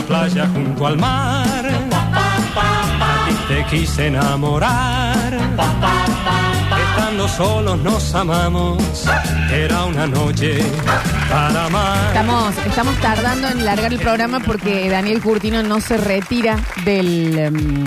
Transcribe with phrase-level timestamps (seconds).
[0.00, 1.64] la playa junto al mar.
[3.48, 5.34] Te quise enamorar.
[6.90, 8.82] Estando solos nos amamos.
[9.52, 10.62] Era una noche
[11.28, 12.06] para amar.
[12.08, 17.84] Estamos, estamos tardando en largar el programa porque Daniel Curtino no se retira del, em,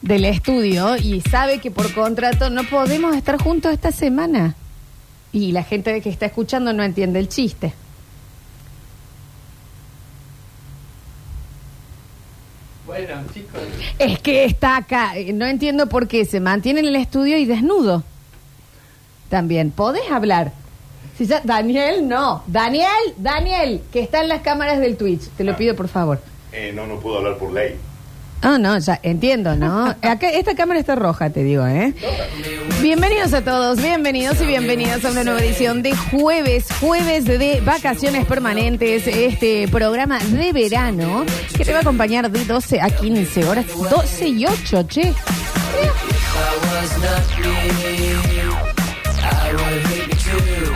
[0.00, 4.54] del estudio y sabe que por contrato no podemos estar juntos esta semana.
[5.32, 7.74] Y la gente que está escuchando no entiende el chiste.
[12.92, 13.60] Bueno, chicos.
[13.98, 15.16] Es que está acá.
[15.16, 18.04] eh, No entiendo por qué se mantiene en el estudio y desnudo.
[19.30, 19.70] También.
[19.70, 20.52] ¿Podés hablar?
[21.16, 22.42] Si ya- Daniel, no.
[22.46, 22.86] Daniel,
[23.16, 25.22] Daniel, que está en las cámaras del Twitch.
[25.36, 26.20] Te lo pido, por favor.
[26.52, 27.76] Eh, no, no puedo hablar por ley.
[28.44, 29.86] Ah, no, ya entiendo, ¿no?
[30.02, 31.94] Acá, esta cámara está roja, te digo, ¿eh?
[32.80, 38.26] Bienvenidos a todos, bienvenidos y bienvenidas a una nueva edición de jueves, jueves de vacaciones
[38.26, 41.24] permanentes, este programa de verano
[41.56, 45.14] que te va a acompañar de 12 a 15 horas, 12 y 8, che.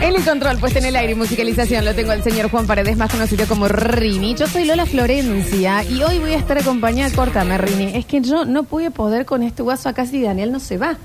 [0.01, 2.97] En el control, puesta en el aire y musicalización, lo tengo al señor Juan Paredes,
[2.97, 4.35] más conocido como Rini.
[4.35, 8.45] Yo soy Lola Florencia y hoy voy a estar acompañada, córtame Rini, es que yo
[8.45, 10.97] no a poder con este guaso acá si Daniel no se va.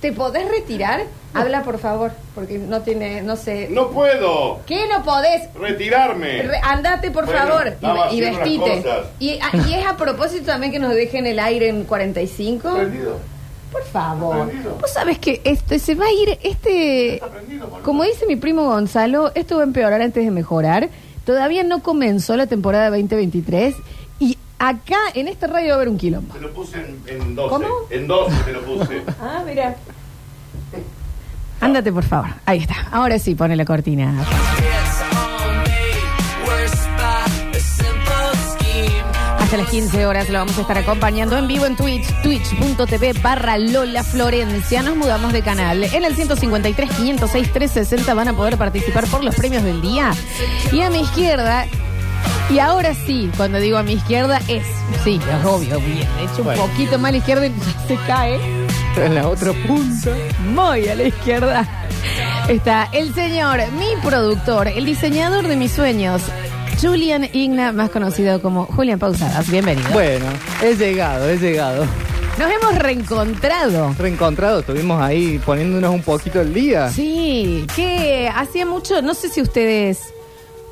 [0.00, 1.02] ¿Te podés retirar?
[1.34, 3.68] Habla, por favor, porque no tiene, no sé.
[3.70, 4.60] ¡No puedo!
[4.66, 5.42] ¿Qué no podés?
[5.58, 6.42] ¡Retirarme!
[6.42, 8.82] Re- andate, por Bueno, favor, estaba y, y haciendo unas vestite.
[8.82, 9.06] cosas.
[9.18, 12.74] Y, a- y es a propósito también que nos dejen el aire en 45.
[12.74, 13.18] ¿Prendido?
[13.76, 14.50] Por favor.
[14.80, 17.20] Vos sabés que este se va a ir, este.
[17.82, 20.88] Como dice mi primo Gonzalo, esto va a empeorar antes de mejorar.
[21.24, 23.74] Todavía no comenzó la temporada 2023
[24.20, 26.32] y acá en esta radio va a haber un quilombo.
[26.34, 27.48] Te lo puse en, en 12.
[27.48, 27.66] ¿Cómo?
[27.90, 29.02] En 12 te lo puse.
[29.20, 29.76] Ah, mira.
[31.60, 32.28] Ándate, por favor.
[32.44, 32.88] Ahí está.
[32.92, 34.24] Ahora sí, pone la cortina.
[39.46, 43.56] Hasta las 15 horas lo vamos a estar acompañando en vivo en Twitch, twitch.tv barra
[43.58, 44.82] Lola Florencia.
[44.82, 45.84] Nos mudamos de canal.
[45.84, 50.10] En el 153, 506, 360 van a poder participar por los premios del día.
[50.72, 51.64] Y a mi izquierda,
[52.50, 54.64] y ahora sí, cuando digo a mi izquierda, es,
[55.04, 55.98] sí, es obvio, bien.
[56.16, 56.62] De hecho, un Bueno.
[56.66, 58.40] poquito más a la izquierda y ya se cae.
[58.96, 60.10] En la otra punta.
[60.44, 61.68] Muy a la izquierda
[62.48, 66.22] está el señor, mi productor, el diseñador de mis sueños,
[66.80, 69.50] Julian Igna, más conocido como Julian Pausadas.
[69.50, 69.88] Bienvenido.
[69.92, 70.26] Bueno,
[70.62, 71.86] he llegado, he llegado.
[72.38, 73.94] Nos hemos reencontrado.
[73.98, 76.90] Reencontrado, estuvimos ahí poniéndonos un poquito el día.
[76.90, 80.00] Sí, que hacía mucho, no sé si ustedes,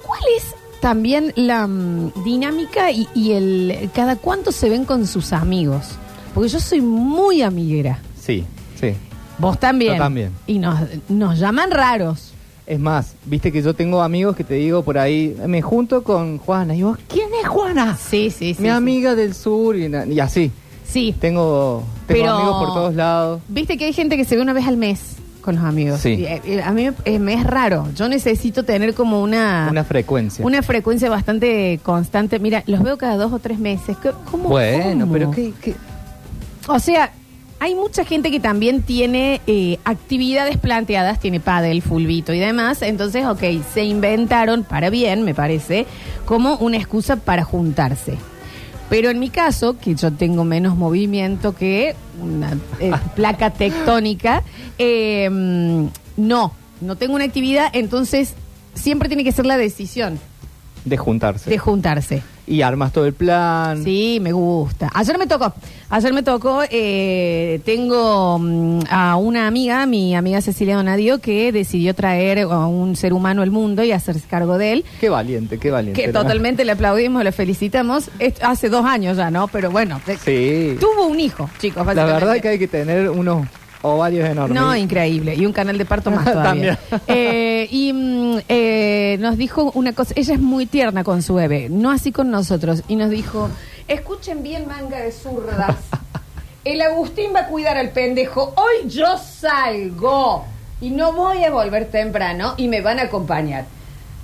[0.06, 5.32] ¿cuál es también la mm, dinámica y, y el cada cuánto se ven con sus
[5.32, 5.92] amigos?
[6.34, 7.98] Porque yo soy muy amiguera.
[8.20, 8.44] Sí,
[8.78, 8.94] sí.
[9.38, 9.94] Vos también.
[9.94, 10.32] Yo también.
[10.46, 12.34] Y nos, nos llaman raros.
[12.66, 16.38] Es más, viste que yo tengo amigos que te digo por ahí, me junto con
[16.38, 16.74] Juana.
[16.74, 17.96] Y vos, ¿quién es Juana?
[17.96, 18.62] Sí, sí, sí.
[18.62, 18.74] Mi sí.
[18.74, 20.50] amiga del sur y, así.
[20.86, 21.14] Sí.
[21.20, 23.42] Tengo, tengo Pero- amigos por todos lados.
[23.48, 26.00] Viste que hay gente que se ve una vez al mes con los amigos.
[26.00, 26.10] Sí.
[26.14, 27.86] Y, eh, a mí me, me es raro.
[27.94, 30.42] Yo necesito tener como una, Una frecuencia.
[30.46, 32.38] una frecuencia bastante constante.
[32.38, 33.94] Mira, los veo cada dos o tres meses.
[34.02, 34.48] ¿Qué- ¿Cómo?
[34.48, 35.12] bueno, cómo?
[35.12, 35.74] pero ¿qué, qué?
[36.66, 37.12] O sea,
[37.60, 42.82] hay mucha gente que también tiene eh, actividades planteadas, tiene pádel, fulbito y demás.
[42.82, 43.42] Entonces, ok,
[43.72, 45.86] se inventaron, para bien, me parece,
[46.24, 48.16] como una excusa para juntarse.
[48.90, 54.42] Pero en mi caso, que yo tengo menos movimiento que una eh, placa tectónica,
[54.78, 55.28] eh,
[56.16, 58.34] no, no tengo una actividad, entonces
[58.74, 60.18] siempre tiene que ser la decisión
[60.84, 61.48] De juntarse.
[61.50, 62.22] de juntarse.
[62.46, 63.82] y armas todo el plan.
[63.84, 64.90] Sí, me gusta.
[64.92, 65.52] Ayer me tocó.
[65.88, 66.60] Ayer me tocó.
[66.70, 72.96] eh, tengo mm, a una amiga, mi amiga Cecilia Donadio, que decidió traer a un
[72.96, 74.84] ser humano al mundo y hacerse cargo de él.
[75.00, 75.98] Qué valiente, qué valiente.
[76.00, 76.20] Que ¿no?
[76.20, 78.10] totalmente le aplaudimos, le felicitamos.
[78.18, 79.48] Es- hace dos años ya, ¿no?
[79.48, 80.76] Pero bueno, Sí.
[80.78, 81.78] tuvo un hijo, chicos.
[81.78, 82.24] La básicamente.
[82.26, 83.46] verdad que hay que tener unos
[83.84, 84.60] ovarios enormes.
[84.60, 85.34] No, increíble.
[85.34, 86.76] Y un canal de parto más todavía.
[86.76, 87.02] También.
[87.06, 90.14] Eh, y mm, eh, nos dijo una cosa.
[90.16, 92.82] Ella es muy tierna con su bebé, no así con nosotros.
[92.88, 93.48] Y nos dijo:
[93.88, 95.76] Escuchen bien, manga de zurdas.
[96.64, 98.54] El Agustín va a cuidar al pendejo.
[98.56, 100.44] Hoy yo salgo
[100.80, 103.66] y no voy a volver temprano y me van a acompañar.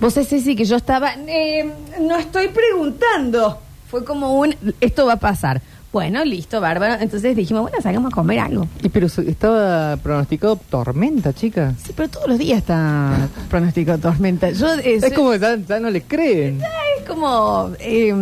[0.01, 1.13] Vos sabés, Ceci, que yo estaba.
[1.27, 1.71] eh,
[2.01, 3.59] no estoy preguntando.
[3.91, 4.55] Fue como un.
[4.81, 5.61] Esto va a pasar.
[5.93, 6.95] Bueno, listo, bárbaro.
[7.01, 8.69] Entonces dijimos, bueno, salgamos a comer algo.
[8.83, 11.75] Y pero estaba pronosticado tormenta, chica.
[11.85, 14.51] Sí, pero todos los días está pronóstico de tormenta.
[14.51, 16.61] Yo, eh, Es soy- como ya, ya no le creen.
[17.01, 18.15] es como, eh,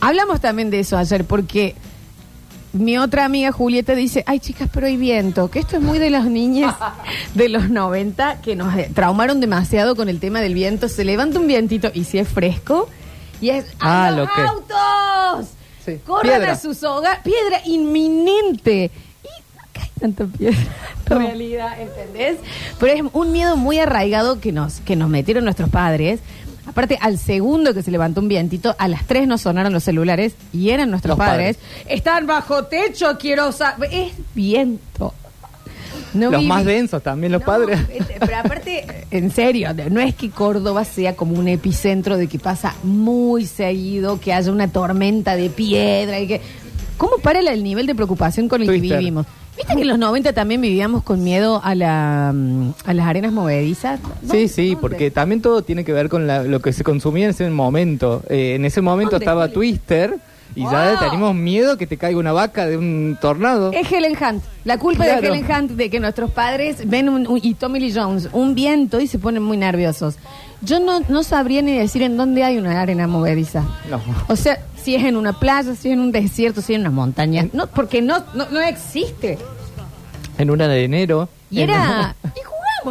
[0.00, 1.74] hablamos también de eso ayer, porque
[2.74, 6.10] mi otra amiga Julieta dice, ay chicas, pero hay viento, que esto es muy de
[6.10, 6.74] las niñas
[7.34, 10.90] de los 90 que nos eh, traumaron demasiado con el tema del viento.
[10.90, 12.86] Se levanta un vientito y si es fresco
[13.40, 15.48] Y es Ah, ¡a los lo que- autos!
[15.88, 16.00] Sí.
[16.06, 16.52] Corran Piedra.
[16.52, 17.20] a sus hogares.
[17.22, 18.90] Piedra inminente.
[19.22, 20.58] Y no cae tanta piedra
[21.10, 22.38] en realidad, ¿entendés?
[22.78, 26.20] Pero es un miedo muy arraigado que nos, que nos metieron nuestros padres.
[26.66, 30.34] Aparte, al segundo que se levantó un vientito, a las tres nos sonaron los celulares
[30.52, 31.56] y eran nuestros padres.
[31.56, 31.86] padres.
[31.88, 33.88] Están bajo techo, quiero saber.
[33.92, 35.14] Es viento.
[36.14, 37.78] No Los viví- más densos también, los no, padres.
[37.92, 42.38] este, Pero aparte, en serio, no es que Córdoba sea como un epicentro de que
[42.38, 46.40] pasa muy seguido, que haya una tormenta de piedra y que...
[46.96, 49.24] ¿Cómo para el nivel de preocupación con el que vivimos?
[49.56, 53.32] ¿Viste que en los 90 también vivíamos con miedo a, la, mm, a las arenas
[53.32, 54.00] movedizas?
[54.28, 54.80] Sí, sí, ¿Dónde?
[54.80, 58.22] porque también todo tiene que ver con la- lo que se consumía en ese momento.
[58.28, 59.54] Eh, en ese momento ¿Dónde, estaba Juli?
[59.54, 60.14] Twister
[60.58, 60.98] y ya Wow.
[61.00, 63.70] teníamos miedo que te caiga una vaca de un tornado.
[63.72, 64.42] Es Helen Hunt.
[64.64, 65.26] La culpa de.
[65.26, 69.00] Helen Hunt de que nuestros padres ven un, un- y Tommy Lee Jones un viento
[69.00, 70.16] y se ponen muy nerviosos.
[70.60, 73.62] Yo no, no sabría ni decir en dónde hay una arena movediza.
[73.88, 74.00] No.
[74.28, 76.80] O sea, si es en una playa, si es en un desierto, si es en
[76.82, 77.46] una montaña.
[77.52, 79.38] No, porque no, no, no existe.
[80.36, 81.28] En una de enero.
[81.50, 82.16] Y en- era.
[82.36, 82.44] Y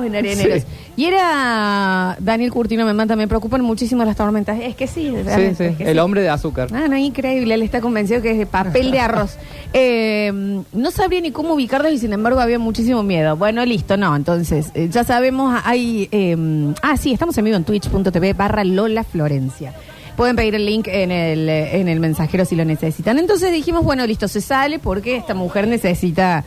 [0.03, 0.61] en areneros.
[0.63, 0.67] Sí.
[0.97, 2.15] Y era.
[2.19, 4.59] Daniel Curtino me mata, me preocupan muchísimo las tormentas.
[4.61, 5.99] Es que sí, Sí, realmente, sí, es que el sí.
[5.99, 6.69] hombre de azúcar.
[6.73, 7.53] Ah, no, increíble.
[7.53, 9.37] Él está convencido que es de papel de arroz.
[9.73, 10.31] Eh,
[10.71, 13.35] no sabría ni cómo ubicarlos y sin embargo había muchísimo miedo.
[13.35, 14.15] Bueno, listo, no.
[14.15, 16.07] Entonces, eh, ya sabemos, hay...
[16.11, 16.35] eh,
[16.81, 19.73] ah, sí, estamos en vivo en twitch.tv barra Lola Florencia.
[20.15, 23.19] Pueden pedir el link en el, en el mensajero si lo necesitan.
[23.19, 26.43] Entonces dijimos, bueno, listo, se sale porque esta mujer necesita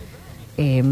[0.61, 0.83] eh,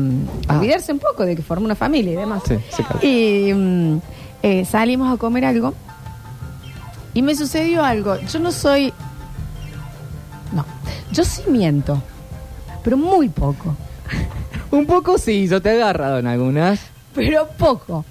[0.48, 0.56] Ah.
[0.58, 2.42] olvidarse un poco de que forma una familia y demás.
[2.48, 3.04] Sí, se calma.
[3.04, 3.98] Y mm,
[4.42, 5.74] eh, salimos a comer algo
[7.14, 8.16] y me sucedió algo.
[8.20, 8.92] Yo no soy...
[10.52, 10.64] No,
[11.12, 12.02] yo sí miento,
[12.82, 13.76] pero muy poco,
[14.70, 16.80] Un poco sí, yo te he agarrado en algunas.
[17.14, 18.04] pero poco.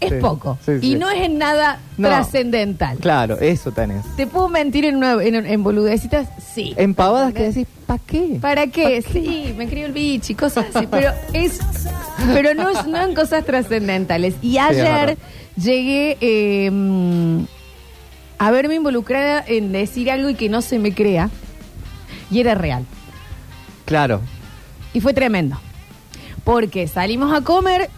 [0.00, 0.58] Es Sí, poco.
[0.66, 0.94] sí, y sí.
[0.96, 2.08] no es en nada No.
[2.08, 2.98] trascendental.
[2.98, 4.04] Claro, eso tenés.
[4.16, 6.28] ¿Te puedo mentir en, una, en, en boludecitas?
[6.54, 6.74] Sí.
[6.76, 8.38] En pavadas que decís, ¿para qué?
[8.40, 9.00] ¿Para qué?
[9.02, 11.58] Sí, me crió el bicho y cosas así, pero es
[12.34, 14.34] pero no, es- no en cosas trascendentales.
[14.42, 15.18] Y ayer verdad.
[15.56, 17.44] llegué eh, mm,
[18.38, 21.30] a verme involucrada en decir algo y que no se me crea.
[22.30, 22.84] Y era real.
[23.84, 24.20] Claro.
[24.92, 25.58] Y fue tremendo.
[26.42, 27.88] Porque salimos a comer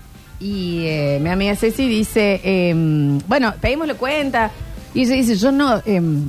[0.40, 4.50] y eh, mi amiga Ceci dice, em, bueno, pedimos la cuenta.
[4.94, 6.28] Y ella dice, yo no, em,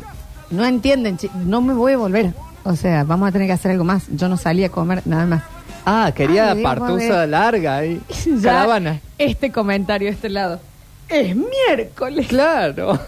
[0.52, 2.34] no entienden, chi- no me voy a volver.
[2.64, 4.04] O sea, vamos a tener que hacer algo más.
[4.10, 5.44] Yo no salí a comer nada más.
[5.86, 9.00] Ah, quería Ay, partusa larga y Ya, caravana.
[9.18, 10.60] Este comentario a este lado.
[11.08, 12.28] Es miércoles.
[12.28, 13.00] Claro.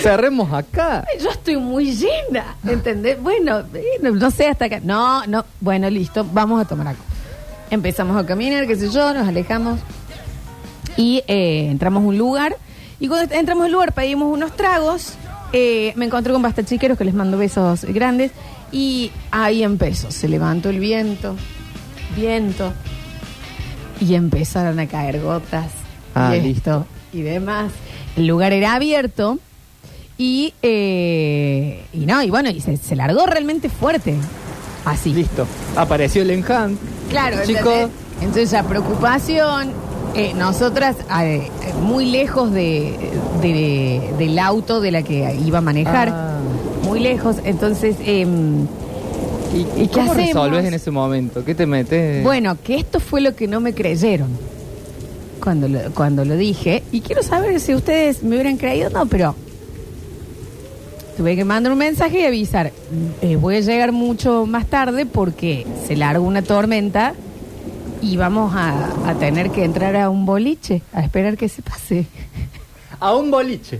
[0.00, 1.04] Cerremos acá.
[1.20, 3.20] Yo estoy muy llena, ¿entendés?
[3.20, 3.64] Bueno,
[4.00, 4.80] bueno, no sé hasta acá.
[4.82, 7.02] No, no, bueno, listo, vamos a tomar algo.
[7.70, 9.80] Empezamos a caminar, qué sé yo, nos alejamos
[10.96, 12.56] y eh, entramos a un lugar.
[13.00, 15.14] Y cuando entramos al lugar pedimos unos tragos.
[15.52, 18.32] eh, me encontré con bastachiqueros que les mando besos grandes.
[18.72, 21.36] Y ahí empezó, se levantó el viento,
[22.16, 22.72] viento.
[24.00, 25.70] Y empezaron a caer gotas.
[26.14, 26.86] Ah, y listo.
[27.12, 27.72] y demás.
[28.16, 29.38] El lugar era abierto.
[30.18, 34.16] Y, eh, y no, y bueno, y se, se largó realmente fuerte.
[34.90, 35.12] Así.
[35.12, 35.46] Listo.
[35.76, 36.78] Apareció el Enhant.
[37.10, 37.88] Claro, Chicos.
[38.20, 39.70] Entonces la preocupación,
[40.14, 41.50] eh, nosotras eh, eh,
[41.82, 42.94] muy lejos de,
[43.42, 46.38] de- del auto de la que iba a manejar, Ah.
[46.84, 48.66] muy lejos, entonces, em,
[49.54, 50.26] ¿Y, ¿Y y qué cómo hacemos?
[50.34, 51.44] resolves en ese momento?
[51.44, 52.22] ¿Qué te metes?
[52.24, 54.28] bueno, que esto fue lo que no me creyeron
[55.42, 59.34] cuando lo, cuando lo dije, y quiero saber si ustedes me hubieran creído, no, pero
[61.18, 62.72] tuve que mandar un mensaje y avisar,
[63.20, 67.12] eh, voy a llegar mucho más tarde porque se larga una tormenta
[68.00, 72.06] y vamos a, a tener que entrar a un boliche a esperar que se pase.
[73.00, 73.78] A un boliche.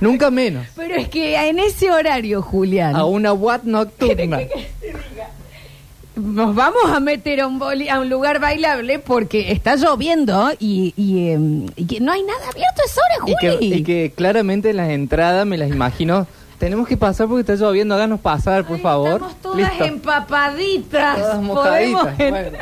[0.00, 0.66] Nunca menos.
[0.74, 4.40] Pero es que en ese horario, Julián, A una what nocturna.
[6.16, 10.94] nos vamos a meter a un, boli- a un lugar bailable porque está lloviendo y,
[10.96, 14.12] y, em, y que no hay nada abierto a esa hora, Y que, y que
[14.14, 16.26] claramente las entradas me las imagino.
[16.60, 17.94] Tenemos que pasar porque está lloviendo.
[17.96, 19.12] Háganos pasar, por Ay, favor.
[19.14, 19.84] Estamos todas Listo.
[19.84, 21.16] empapaditas.
[21.18, 22.20] Todas Podemos mojaditas.
[22.20, 22.30] entrar.
[22.30, 22.58] Bueno,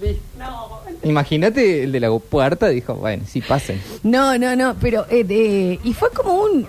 [0.00, 0.82] listo.
[1.04, 3.80] Imagínate el de la puerta, dijo, bueno, sí, pasen.
[4.02, 6.66] No, no, no, pero eh, de- y fue como un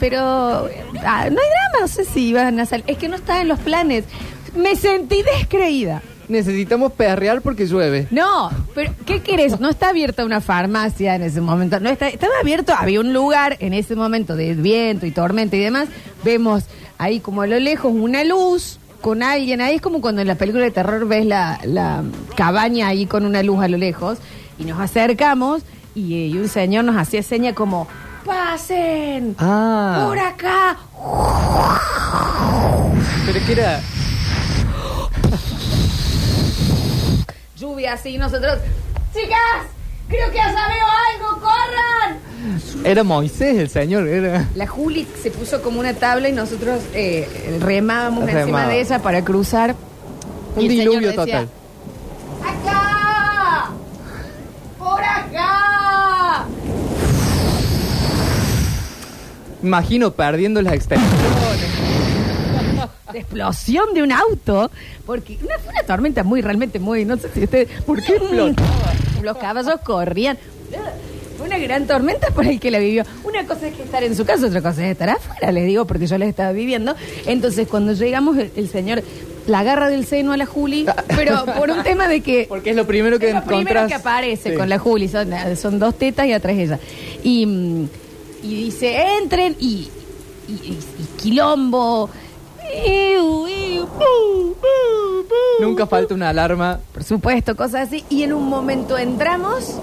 [0.00, 0.70] pero ah, no
[1.04, 4.04] hay drama, no sé si iban a salir, es que no está en los planes.
[4.56, 6.02] Me sentí descreída.
[6.28, 8.06] Necesitamos perrear porque llueve.
[8.10, 9.60] No, pero ¿qué querés?
[9.60, 11.80] No está abierta una farmacia en ese momento.
[11.80, 15.60] No está, estaba abierto, había un lugar en ese momento de viento y tormenta y
[15.60, 15.88] demás.
[16.24, 16.64] Vemos
[16.98, 19.76] ahí como a lo lejos una luz con alguien ahí.
[19.76, 22.02] Es como cuando en la película de terror ves la, la
[22.36, 24.18] cabaña ahí con una luz a lo lejos.
[24.58, 25.62] Y nos acercamos
[25.94, 27.86] y, eh, y un señor nos hacía seña como,
[28.24, 29.36] pasen.
[29.38, 30.04] Ah.
[30.06, 30.76] Por acá.
[33.26, 33.80] Pero que era.
[37.56, 38.58] Lluvia así, nosotros.
[39.12, 39.66] Chicas,
[40.08, 42.18] creo que allá veo algo, corran.
[42.84, 44.08] Era Moisés el señor.
[44.08, 44.48] Era.
[44.54, 49.24] La Juli se puso como una tabla y nosotros eh, remábamos encima de ella para
[49.24, 49.74] cruzar.
[50.56, 51.48] Un diluvio decía, total.
[52.42, 53.70] ¡Acá!
[54.78, 56.44] ¡Por acá!
[59.62, 61.43] Imagino perdiendo las extensiones.
[63.16, 64.70] Explosión de un auto,
[65.06, 68.92] porque una, fue una tormenta muy, realmente muy, no sé si ustedes, ¿por qué explotaba?
[69.22, 70.38] Los caballos corrían.
[71.36, 73.04] Fue una gran tormenta por el que la vivió.
[73.24, 75.84] Una cosa es que estar en su casa, otra cosa es estar afuera, les digo,
[75.84, 76.94] porque yo la estaba viviendo.
[77.26, 79.02] Entonces, cuando llegamos, el, el señor
[79.46, 82.76] la agarra del seno a la Juli, pero por un tema de que Porque es
[82.76, 84.56] lo primero que es lo primero que aparece Sí.
[84.56, 85.28] con la Juli, son,
[85.60, 86.78] son dos tetas y atrás ella.
[87.22, 87.88] Y, mm,
[88.44, 89.88] y dice, entren y,
[90.48, 92.08] y, y- y quilombo.
[92.72, 95.34] Iu, iu, pu, pu, pu.
[95.62, 96.80] Nunca falta una alarma.
[96.92, 98.04] Por supuesto, cosas así.
[98.08, 99.76] Y en un momento entramos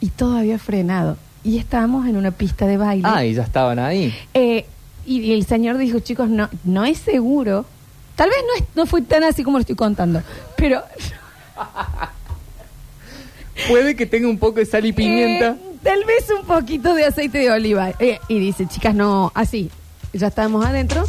[0.00, 1.16] y todo había frenado.
[1.42, 3.08] Y estábamos en una pista de baile.
[3.10, 4.14] Ah, y ya estaban ahí.
[4.34, 4.66] Eh,
[5.06, 7.66] y el señor dijo, chicos, no, no es seguro.
[8.16, 10.22] Tal vez no, es- no fue tan así como lo estoy contando,
[10.56, 10.82] pero
[13.68, 15.50] Puede que tenga un poco de sal y pimienta.
[15.50, 17.90] Eh, tal vez un poquito de aceite de oliva.
[18.00, 19.70] Eh, y dice, chicas, no, así.
[20.14, 21.04] Ya estábamos adentro.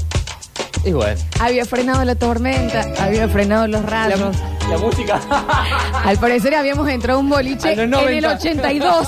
[0.84, 1.20] Y bueno.
[1.40, 4.36] Había frenado la tormenta, había frenado los rayos.
[4.70, 5.20] la música.
[6.04, 8.34] Al parecer habíamos entrado a un boliche A en el 90.
[8.36, 9.08] 82.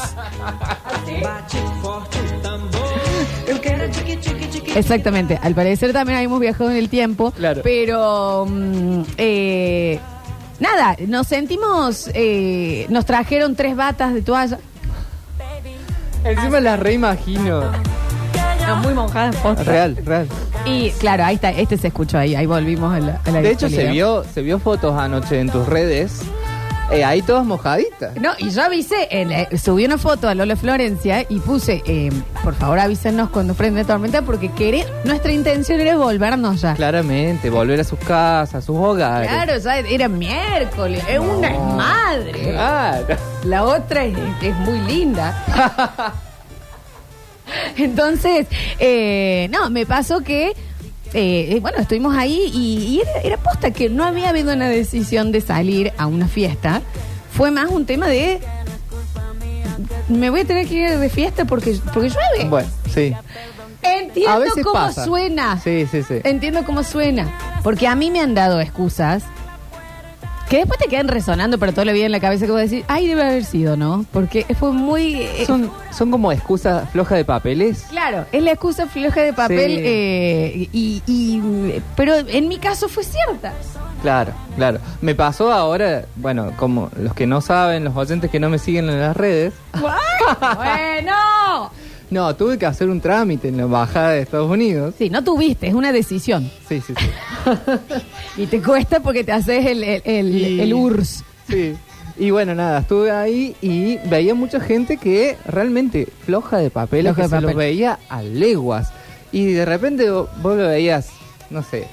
[4.75, 5.39] Exactamente.
[5.41, 7.31] Al parecer también habíamos viajado en el tiempo.
[7.31, 7.61] Claro.
[7.63, 8.45] Pero.
[8.47, 9.99] mm, eh,
[10.59, 12.09] nada, nos sentimos.
[12.13, 14.59] eh, nos trajeron tres batas de toalla.
[16.23, 17.63] Encima la reimagino.
[18.67, 19.63] No, muy mojadas, posta.
[19.63, 20.27] Real, real.
[20.65, 23.51] Y claro, ahí está, este se escuchó ahí, ahí volvimos a la, a la De
[23.51, 26.21] hecho, se vio, se vio fotos anoche en tus redes.
[26.91, 28.15] eh, ahí todas mojaditas.
[28.15, 32.09] No, y yo avisé, en, eh, subí una foto a Lola Florencia y puse, eh,
[32.43, 36.75] por favor avísenos cuando la tormenta porque querer, nuestra intención era volvernos ya.
[36.75, 39.29] Claramente, volver a sus casas, a sus hogares.
[39.29, 42.51] Claro, ya era miércoles, es una es madre.
[42.51, 43.15] Claro.
[43.43, 46.13] La otra es, es muy linda.
[47.77, 48.47] Entonces,
[48.79, 50.53] eh, no, me pasó que,
[51.13, 55.31] eh, bueno, estuvimos ahí y, y era, era posta que no había habido una decisión
[55.31, 56.81] de salir a una fiesta.
[57.31, 58.39] Fue más un tema de,
[60.09, 62.49] me voy a tener que ir de fiesta porque, porque llueve.
[62.49, 63.13] Bueno, sí.
[63.13, 63.21] A
[63.99, 65.05] Entiendo veces cómo pasa.
[65.05, 65.59] suena.
[65.63, 66.15] Sí, sí, sí.
[66.23, 67.31] Entiendo cómo suena.
[67.63, 69.23] Porque a mí me han dado excusas
[70.49, 72.63] que después te quedan resonando para toda la vida en la cabeza que voy a
[72.63, 74.05] decir, ay, debe haber sido, ¿no?
[74.13, 75.15] Porque fue muy...
[75.21, 77.85] eh, Son, son como excusas flojas de papeles.
[77.89, 79.81] Claro, es la excusa floja de papel, Sí.
[79.83, 83.53] eh, y, y- pero en mi caso fue cierta.
[84.01, 84.79] Claro, claro.
[85.01, 88.89] Me pasó ahora, bueno, como los que no saben, los oyentes que no me siguen
[88.89, 89.53] en las redes,
[90.55, 91.71] bueno.
[92.09, 94.95] No, tuve que hacer un trámite en la embajada de Estados Unidos.
[94.97, 96.49] Sí, no tuviste, es una decisión.
[96.69, 97.05] Sí, sí, sí.
[98.37, 101.23] Y te cuesta porque te haces el, el, el- Y- el URSS.
[101.49, 101.73] Sí.
[102.19, 107.15] Y bueno, nada, estuve ahí y veía mucha gente que realmente floja de papel, Floja
[107.15, 108.89] que de se los veía a leguas.
[109.31, 111.09] Y de repente vo- vos lo veías,
[111.51, 111.87] no sé,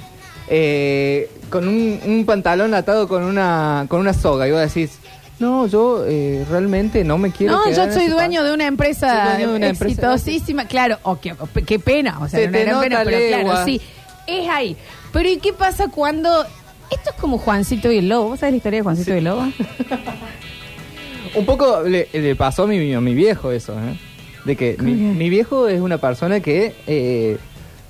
[0.49, 4.49] eh, con un, un pantalón atado con una, con una soga.
[4.49, 4.99] Y vos decís,
[5.38, 8.52] no, yo eh, realmente no me quiero No, quedar yo en soy ese dueño de
[8.54, 9.92] una empresa Soy dueño de una empresa.
[10.14, 10.66] exitosísima.
[10.66, 11.34] Claro, qué,
[11.66, 13.80] qué pena, o sea, Se te nota pena, pero claro, sí,
[14.26, 14.76] es ahí.
[15.12, 16.44] Pero ¿y qué pasa cuando...
[16.90, 18.28] Esto es como Juancito y el Lobo.
[18.30, 19.42] ¿Vos sabés la historia de Juancito y el Lobo?
[21.34, 23.98] Un poco le, le pasó a mi, a mi viejo eso, ¿eh?
[24.44, 27.38] De que mi, mi viejo es una persona que eh,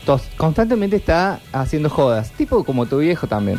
[0.07, 2.31] tos- constantemente está haciendo jodas.
[2.33, 3.59] Tipo como tu viejo también.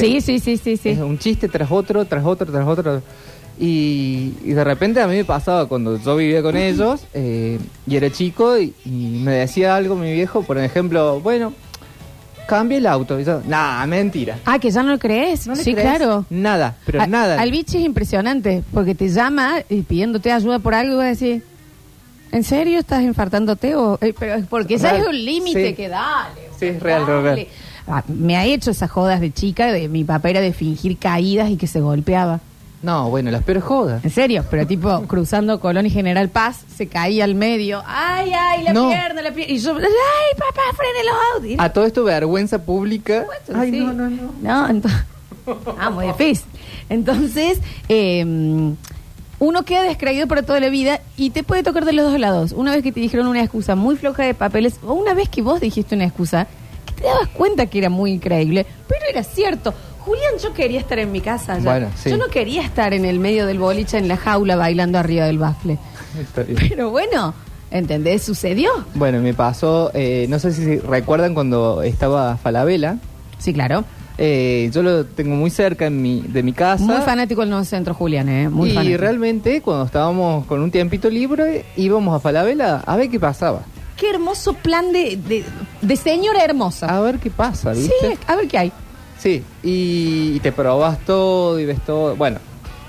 [0.00, 0.88] Sí, sí, sí, sí, sí.
[0.90, 3.02] Es un chiste tras otro, tras otro, tras otro.
[3.60, 7.96] Y, y de repente a mí me pasaba cuando yo vivía con ellos eh, y
[7.96, 11.52] era chico y, y me decía algo mi viejo, por ejemplo, bueno,
[12.46, 13.18] cambie el auto.
[13.18, 14.38] Y yo, nah, mentira.
[14.44, 15.46] Ah, que ya no lo crees.
[15.48, 15.88] ¿No le sí, crees?
[15.88, 16.24] claro.
[16.30, 17.40] Nada, pero A- nada.
[17.40, 21.08] Al bicho es impresionante, porque te llama y pidiéndote ayuda por algo y vas a
[21.08, 21.42] decir,
[22.30, 23.74] ¿en serio estás infartándote?
[23.74, 24.96] O, eh, pero es porque Real.
[25.00, 25.74] es un límite Sí.
[25.74, 26.34] que dale.
[26.60, 27.48] Sí, es real, dale.
[27.88, 31.50] Ah, me ha hecho esas jodas de chica, de mi papá era de fingir caídas
[31.50, 32.40] y que se golpeaba.
[32.80, 34.04] No, bueno, las peores jodas.
[34.04, 37.82] En serio, pero tipo cruzando Colón y General Paz, se caía al medio.
[37.86, 38.88] ¡Ay, ay, la No.
[38.88, 39.52] pierna, la pierna!
[39.54, 41.48] Y yo, ¡ay, papá, frene los autos!
[41.50, 43.24] Y A todo esto, vergüenza pública.
[43.54, 43.80] Ay, sí.
[43.80, 44.32] no, no, no.
[44.42, 45.00] No, entonces.
[45.80, 46.44] Ah, muy difícil.
[46.90, 48.22] Entonces, eh,
[49.40, 52.52] uno queda descreído para toda la vida y te puede tocar de los dos lados.
[52.52, 55.40] Una vez que te dijeron una excusa muy floja de papeles o una vez que
[55.42, 56.48] vos dijiste una excusa
[57.00, 59.72] te dabas cuenta que era muy increíble, pero era cierto.
[60.00, 61.64] Julián, yo quería estar en mi casa ya.
[61.70, 62.10] Bueno, sí.
[62.10, 65.38] Yo no quería estar en el medio del boliche en la jaula bailando arriba del
[65.38, 65.78] bafle.
[66.18, 66.58] Está bien.
[66.68, 67.34] Pero bueno,
[67.70, 68.22] ¿entendés?
[68.22, 68.70] Sucedió.
[68.94, 72.96] Bueno, me pasó, eh, no sé si recuerdan cuando estaba Falabella.
[73.38, 73.84] Sí, claro.
[74.20, 76.82] Eh, yo lo tengo muy cerca en mi, de mi casa.
[76.84, 78.48] Muy fanático del nuevo centro, Julián, ¿eh?
[78.48, 78.98] Muy y fanático.
[79.00, 83.62] realmente cuando estábamos con un tiempito libre íbamos a Falabella a ver qué pasaba.
[83.96, 85.44] Qué hermoso plan de, de,
[85.80, 86.86] de señora hermosa.
[86.86, 88.18] A ver qué pasa, sí, ¿viste?
[88.26, 88.72] a ver qué hay.
[89.18, 92.14] Sí, y, y te probas todo y ves todo.
[92.16, 92.38] Bueno,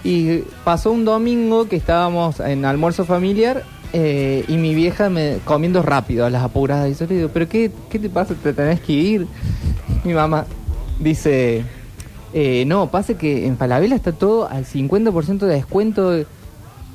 [0.03, 5.81] y pasó un domingo que estábamos en almuerzo familiar eh, y mi vieja me comiendo
[5.81, 6.89] rápido a las apuradas.
[6.89, 8.35] Y yo le digo, ¿pero qué, qué te pasa?
[8.35, 9.27] ¿Te tenés que ir?
[10.03, 10.45] Mi mamá
[10.99, 11.63] dice,
[12.33, 16.25] eh, no, pasa que en Falabella está todo al 50% de descuento.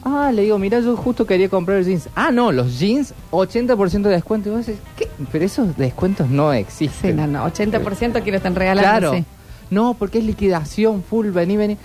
[0.05, 2.09] Ah, le digo, mira, yo justo quería comprar jeans.
[2.15, 4.51] Ah, no, los jeans, 80% de descuento.
[4.51, 5.09] Y vos decís, ¿qué?
[5.33, 7.17] Pero esos descuentos no Sí, existen.
[7.17, 8.89] no, no, 80% que lo están regalando.
[9.11, 9.15] Claro.
[9.15, 9.25] sí.
[9.71, 11.79] No, porque es liquidación full, vení, vení.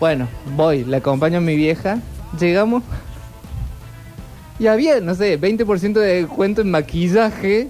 [0.00, 1.98] Bueno, voy, le acompaño a mi vieja,
[2.40, 2.82] llegamos.
[4.58, 7.68] Y había, no sé, 20% de descuento en maquillaje.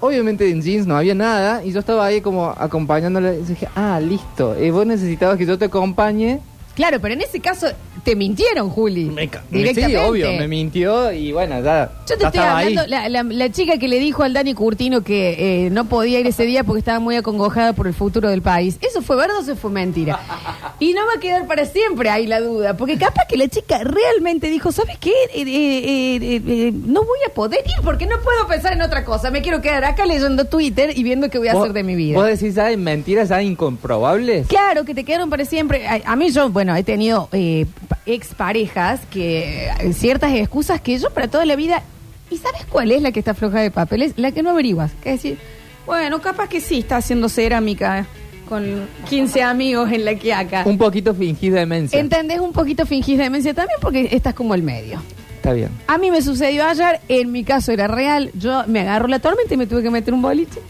[0.00, 1.64] Obviamente en jeans no había nada.
[1.64, 3.38] Y yo estaba ahí como acompañándole.
[3.38, 4.54] Y dije, ah, listo.
[4.56, 6.40] eh, vos necesitabas que yo te acompañe.
[6.78, 7.66] Claro, pero en ese caso
[8.04, 9.08] te mintieron, Juli.
[9.50, 9.84] Directamente.
[9.84, 11.90] Sí, obvio, me mintió y bueno, ya.
[12.08, 15.02] Yo te ya estoy hablando, la, la- la chica que le dijo al Dani Curtino
[15.02, 18.42] que eh, no podía ir ese día porque estaba muy acongojada por el futuro del
[18.42, 18.78] país.
[18.80, 20.20] ¿Eso fue verdad o eso fue mentira?
[20.80, 23.80] Y no va a quedar para siempre ahí la duda, porque capaz que la chica
[23.82, 25.10] realmente dijo, ¿sabes qué?
[25.34, 29.32] Eh, eh, no voy a poder ir porque no puedo pensar en otra cosa.
[29.32, 31.96] Me quiero quedar acá leyendo Twitter y viendo qué voy a ¿Vos- hacer de mi
[31.96, 32.16] vida.
[32.16, 32.78] ¿Vos decís, ¿sabes?
[32.78, 34.46] Mentiras ya incomprobables?
[34.46, 35.86] Claro, que te quedaron para siempre.
[35.88, 37.66] A, a mí yo, bueno, he tenido eh,
[38.06, 41.82] exparejas que eh, ciertas excusas que yo para toda la vida...
[42.30, 44.12] ¿Y sabes cuál es la que está floja de papeles?
[44.16, 44.92] La que no averiguas.
[45.02, 45.38] Que es decir,
[45.86, 48.06] bueno, capaz que sí está haciendo cerámica
[48.48, 50.62] con 15 amigos en la quiaca.
[50.66, 51.98] Un poquito fingida demencia.
[51.98, 52.40] ¿Entendés?
[52.40, 55.00] Un poquito fingís demencia también porque estás como el medio.
[55.36, 55.70] Está bien.
[55.86, 59.54] A mí me sucedió ayer, en mi caso era real, yo me agarro la tormenta
[59.54, 60.60] y me tuve que meter un boliche.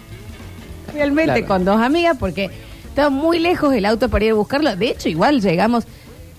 [0.92, 1.46] Realmente Claro.
[1.46, 2.50] con dos amigas porque
[2.98, 4.74] estaba muy lejos el auto para ir a buscarlo.
[4.74, 5.84] De hecho, igual llegamos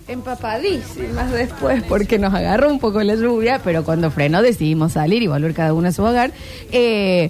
[0.10, 5.28] empapadísimas después porque nos agarró un poco la lluvia, pero cuando frenó decidimos salir y
[5.28, 6.32] volver cada uno a su hogar.
[6.74, 7.30] Eh,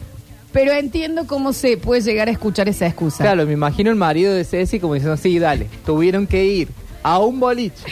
[0.52, 3.24] pero entiendo cómo se puede llegar a escuchar esa excusa.
[3.24, 6.70] Claro, me imagino el marido de Ceci como diciendo, sí, dale, tuvieron que ir
[7.04, 7.84] a un boliche.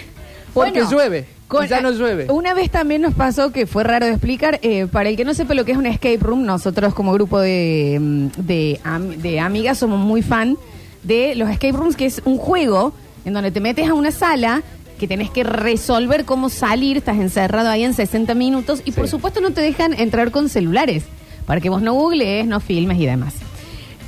[0.55, 1.25] Porque Bueno, llueve.
[1.47, 2.31] con- y ya no llueve.
[2.31, 4.59] Una vez también nos pasó que fue raro de explicar.
[4.63, 7.39] eh, para el que no sepa lo que es un escape room, nosotros como grupo
[7.39, 10.57] de, mm, de amigas somos muy fan
[11.07, 12.93] de los escape rooms, que es un juego
[13.25, 14.61] en donde te metes a una sala
[14.99, 19.41] que tenés que resolver cómo salir, estás encerrado ahí en 60 minutos y por supuesto
[19.41, 21.03] no te dejan entrar con celulares
[21.45, 23.35] para que vos no googlees, no filmes y demás.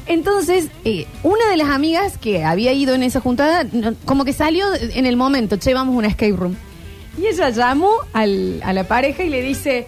[0.08, 4.34] Entonces, eh, una de las amigas que había ido en esa juntada, no- como que
[4.34, 6.56] salió en el momento, che, vamos a una escape room.
[7.22, 9.88] Y ella llamó al- a la pareja y le dice,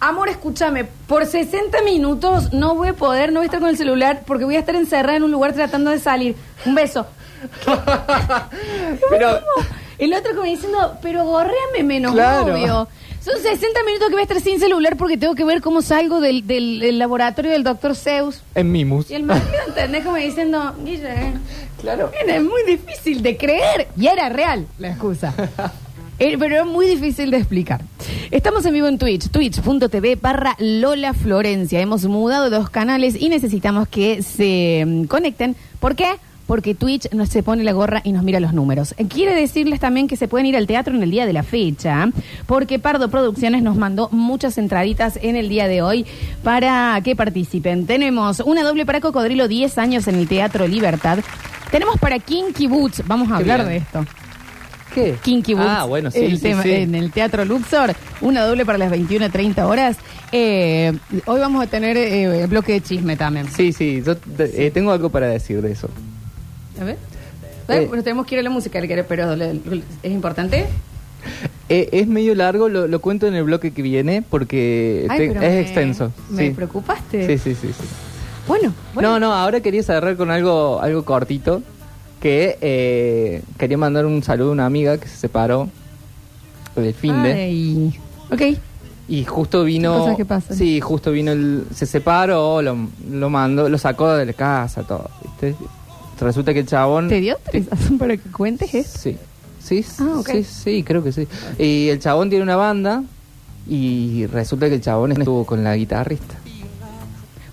[0.00, 3.76] amor, escúchame, por 60 minutos no voy a poder, no voy a estar con el
[3.76, 6.34] celular porque voy a estar encerrada en un lugar tratando de salir.
[6.66, 7.06] Un beso.
[9.10, 9.40] Pero.
[9.98, 12.54] El otro como diciendo, pero gorréame menos, Claro.
[12.54, 12.88] obvio.
[13.22, 16.20] Son 60 minutos que voy a estar sin celular porque tengo que ver cómo salgo
[16.22, 18.40] del, del- del laboratorio del doctor Zeus.
[18.54, 19.10] en Mimus.
[19.10, 20.02] Y el marido, ¿entendés?
[20.02, 21.34] Como diciendo, Guille,
[21.82, 22.10] Claro.
[22.24, 23.88] era muy difícil de creer.
[23.94, 25.34] Y era real la excusa.
[26.20, 27.82] Eh, Pero era muy difícil de explicar.
[28.30, 31.80] Estamos en vivo en Twitch, twitch.tv barra Lola Florencia.
[31.80, 35.56] Hemos mudado dos canales y necesitamos que se mm, conecten.
[35.80, 36.06] ¿Por qué?
[36.46, 38.94] Porque Twitch nos se pone la gorra y nos mira los números.
[38.98, 41.42] Eh, Quiere decirles también que se pueden ir al teatro en el día de la
[41.42, 42.10] fecha,
[42.46, 46.04] porque Pardo Producciones nos mandó muchas entraditas en el día de hoy
[46.42, 47.86] para que participen.
[47.86, 51.20] Tenemos una doble para Cocodrilo, 10 años en el Teatro Libertad.
[51.70, 53.70] Tenemos para Kinky Boots, vamos a Qué hablar bien.
[53.70, 54.04] de esto.
[54.94, 55.16] ¿Qué?
[55.22, 55.66] Kinky Boots.
[55.68, 56.72] Ah, bueno, sí, el sí, tema- sí.
[56.72, 59.96] En el Teatro Luxor, una doble para las 21.30 horas.
[60.32, 60.92] Eh,
[61.26, 63.48] hoy vamos a tener eh, bloque de chisme también.
[63.50, 65.88] Sí, sí, yo eh, tengo algo para decir de eso.
[66.80, 66.96] A ver.
[67.68, 67.86] Eh.
[67.88, 70.66] Bueno, tenemos que ir a la música, pero es importante.
[71.68, 75.26] Eh, es medio largo, lo, lo cuento en el bloque que viene porque Ay, te-
[75.26, 76.12] es me- extenso.
[76.30, 77.26] Me preocupaste.
[77.26, 77.84] Sí, sí, sí, sí.
[78.48, 79.10] Bueno, bueno.
[79.12, 81.62] No, no, ahora quería cerrar con algo, algo cortito.
[82.20, 85.68] Que eh, quería mandar un saludo a una amiga que se separó
[86.76, 87.92] del fin de.
[88.30, 88.58] Ok.
[89.08, 89.98] Y justo vino.
[89.98, 90.56] Cosas que pasan.
[90.56, 91.64] Sí, justo vino el.
[91.74, 92.76] Se separó, lo,
[93.10, 95.10] lo mandó, lo sacó de la casa, todo.
[95.22, 95.54] ¿viste?
[96.20, 97.08] Resulta que el chabón.
[97.08, 98.98] ¿Te dio autorización para que cuentes esto?
[98.98, 99.16] Sí.
[99.62, 101.28] Sí, Ah, sí, sí, creo que sí.
[101.58, 103.02] Y el chabón tiene una banda
[103.68, 106.34] y resulta que el chabón estuvo con la guitarrista.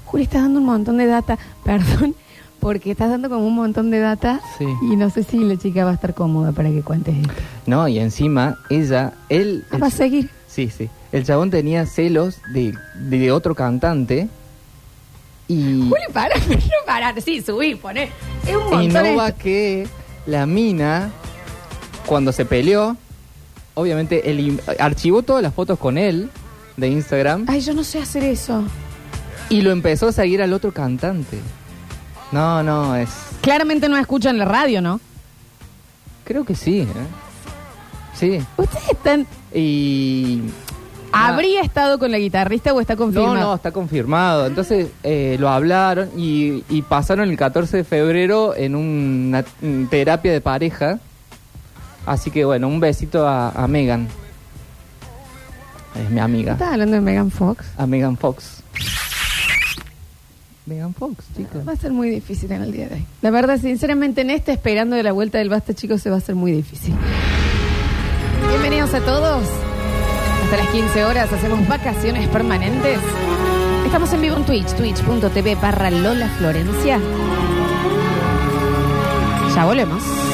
[0.06, 1.38] Juli, estás dando un montón de data.
[1.66, 2.16] Perdón,
[2.60, 4.42] porque estás dando como un montón de data.
[4.58, 4.66] Sí.
[4.92, 7.34] Y no sé si la chica va a estar cómoda para que cuentes esto.
[7.66, 9.64] No, y encima ella, él...
[9.72, 10.30] Ah, el va a seguir.
[10.48, 10.90] Sí, sí.
[11.12, 14.28] El chabón tenía celos de, de otro cantante
[15.48, 17.22] y, Juli, para, no parar.
[17.22, 18.10] Sí, subí, poné.
[18.46, 19.04] Es un y montón.
[19.04, 19.88] no va que
[20.26, 21.12] la mina,
[22.06, 22.98] cuando se peleó,
[23.76, 26.30] obviamente elim- archivó todas las fotos con él
[26.76, 28.64] de Instagram Ay, yo no sé hacer eso.
[29.50, 31.38] y lo empezó a seguir al otro cantante.
[32.32, 33.10] No, no, es...
[33.42, 35.00] Claramente no escuchan la radio, ¿no?
[36.26, 36.88] Creo que sí, ¿eh?
[38.14, 38.40] Sí.
[38.58, 39.28] Ustedes están...
[39.54, 40.42] Y...
[41.14, 43.36] ¿Habría estado con la guitarrista o está No, confirmado?
[43.36, 44.46] no, está confirmado.
[44.46, 49.44] Entonces eh, lo hablaron y, y pasaron el 14 de febrero en una
[49.90, 51.00] terapia de pareja.
[52.06, 54.08] Así que bueno, un besito a, a Megan.
[55.96, 56.54] Es mi amiga.
[56.54, 57.66] ¿Estás hablando de Megan Fox?
[57.78, 58.62] A Megan Fox.
[60.68, 61.68] Megan Fox, chicos.
[61.68, 63.06] Va a ser muy difícil en el día de hoy.
[63.22, 66.20] La verdad, sinceramente, en este esperando de la vuelta del basta, chicos, se va a
[66.20, 66.94] hacer muy difícil.
[68.50, 69.44] Bienvenidos a todos.
[70.44, 73.00] Hasta las 15 horas hacemos vacaciones permanentes.
[73.86, 77.00] Estamos en vivo en Twitch, twitch.tv barra Lola Florencia.
[79.56, 80.27] Ya volvemos.